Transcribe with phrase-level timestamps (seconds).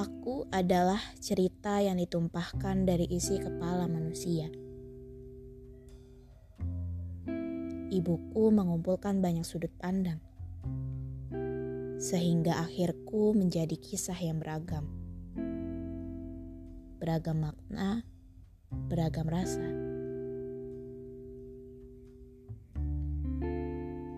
[0.00, 4.48] Aku adalah cerita yang ditumpahkan dari isi kepala manusia.
[7.92, 10.24] Ibuku mengumpulkan banyak sudut pandang,
[12.00, 14.88] sehingga akhirku menjadi kisah yang beragam.
[16.96, 18.00] Beragam makna,
[18.88, 19.68] beragam rasa.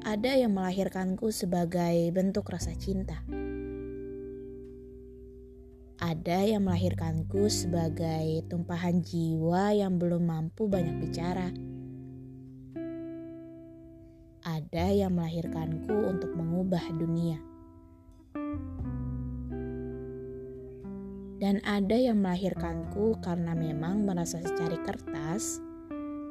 [0.07, 3.42] Ada yang melahirkanku sebagai bentuk rasa cinta
[6.23, 11.51] ada yang melahirkanku sebagai tumpahan jiwa yang belum mampu banyak bicara.
[14.47, 17.43] Ada yang melahirkanku untuk mengubah dunia.
[21.43, 25.59] Dan ada yang melahirkanku karena memang merasa secari kertas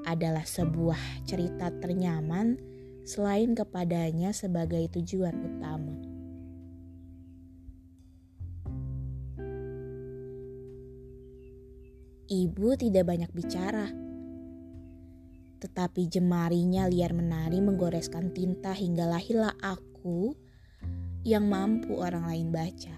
[0.07, 2.55] adalah sebuah cerita ternyaman
[3.03, 6.10] selain kepadanya sebagai tujuan utama.
[12.31, 13.91] Ibu tidak banyak bicara,
[15.59, 20.31] tetapi jemarinya liar menari menggoreskan tinta hingga lahirlah aku
[21.27, 22.95] yang mampu orang lain baca.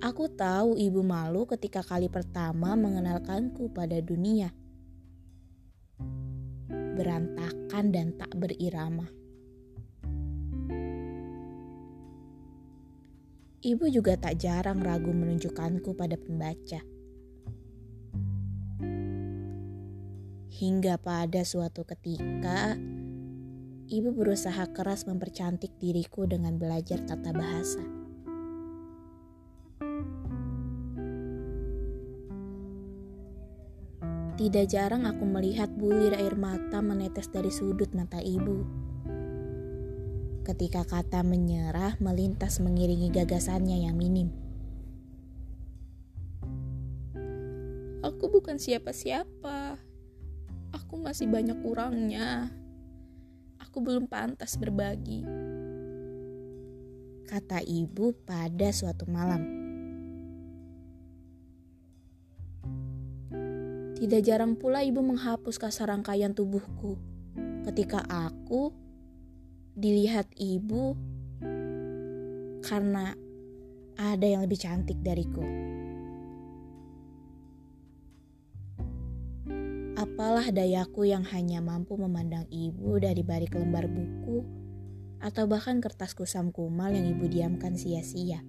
[0.00, 4.56] Aku tahu ibu malu ketika kali pertama mengenalkanku pada dunia.
[6.96, 9.04] Berantakan dan tak berirama.
[13.64, 16.84] Ibu juga tak jarang ragu menunjukkanku pada pembaca.
[20.52, 22.76] Hingga pada suatu ketika,
[23.88, 27.80] ibu berusaha keras mempercantik diriku dengan belajar tata bahasa.
[34.36, 38.86] Tidak jarang aku melihat bulir air mata menetes dari sudut mata ibu
[40.46, 44.30] ketika kata menyerah melintas mengiringi gagasannya yang minim.
[48.06, 49.74] Aku bukan siapa-siapa.
[50.70, 52.54] Aku masih banyak kurangnya.
[53.58, 55.26] Aku belum pantas berbagi.
[57.26, 59.42] Kata ibu pada suatu malam.
[63.98, 66.94] Tidak jarang pula ibu menghapus kasar rangkaian tubuhku
[67.66, 68.85] ketika aku
[69.76, 70.96] dilihat ibu
[72.64, 73.12] karena
[74.00, 75.44] ada yang lebih cantik dariku.
[79.96, 84.44] Apalah dayaku yang hanya mampu memandang ibu dari balik lembar buku
[85.20, 88.40] atau bahkan kertas kusam kumal yang ibu diamkan sia-sia.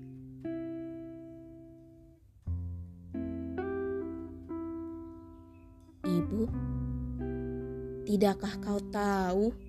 [6.08, 6.44] Ibu,
[8.08, 9.67] tidakkah kau tahu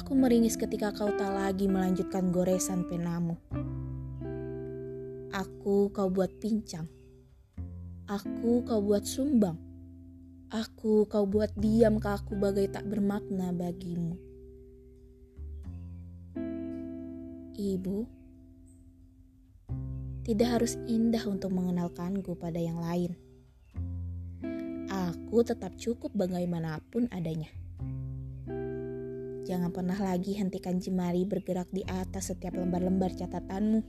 [0.00, 3.36] Aku meringis ketika kau tak lagi melanjutkan goresan penamu.
[5.28, 6.88] Aku kau buat pincang.
[8.08, 9.60] Aku kau buat sumbang.
[10.48, 14.16] Aku kau buat diam kaku bagai tak bermakna bagimu.
[17.60, 17.98] Ibu,
[20.24, 23.12] tidak harus indah untuk mengenalkanku pada yang lain.
[24.88, 27.59] Aku tetap cukup bagaimanapun adanya.
[29.50, 33.82] Jangan pernah lagi hentikan jemari bergerak di atas setiap lembar-lembar catatanmu.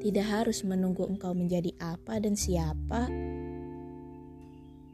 [0.00, 3.04] Tidak harus menunggu engkau menjadi apa dan siapa,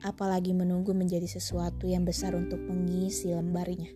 [0.03, 3.95] apalagi menunggu menjadi sesuatu yang besar untuk mengisi lembarnya.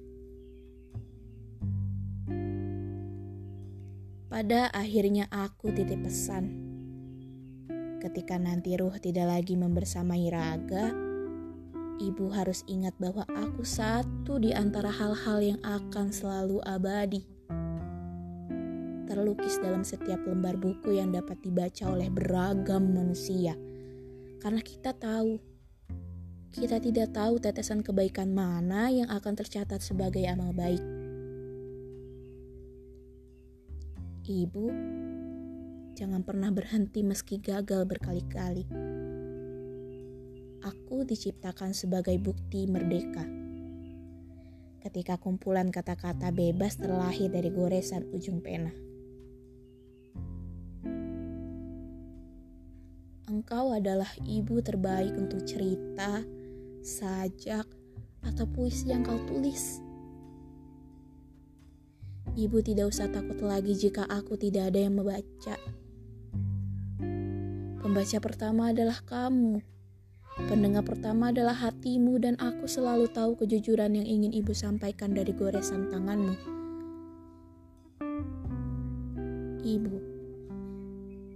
[4.31, 6.47] Pada akhirnya aku titip pesan.
[7.99, 11.10] Ketika nanti ruh tidak lagi membersamai raga,
[12.01, 17.23] ibu harus ingat bahwa aku satu di antara hal-hal yang akan selalu abadi.
[19.05, 23.53] Terlukis dalam setiap lembar buku yang dapat dibaca oleh beragam manusia.
[24.41, 25.37] Karena kita tahu,
[26.57, 30.81] kita tidak tahu tetesan kebaikan mana yang akan tercatat sebagai amal baik.
[34.31, 34.67] Ibu,
[35.99, 38.65] jangan pernah berhenti meski gagal berkali-kali
[40.61, 43.25] aku diciptakan sebagai bukti merdeka.
[44.81, 48.73] Ketika kumpulan kata-kata bebas terlahir dari goresan ujung pena.
[53.31, 56.25] Engkau adalah ibu terbaik untuk cerita,
[56.83, 57.69] sajak,
[58.27, 59.79] atau puisi yang kau tulis.
[62.35, 65.57] Ibu tidak usah takut lagi jika aku tidak ada yang membaca.
[67.81, 69.80] Pembaca pertama adalah kamu
[70.47, 75.91] Pendengar pertama adalah hatimu dan aku selalu tahu kejujuran yang ingin ibu sampaikan dari goresan
[75.91, 76.39] tanganmu.
[79.67, 79.97] Ibu,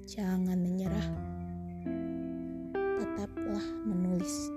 [0.07, 1.09] jangan menyerah.
[3.03, 4.54] Tetaplah menulis.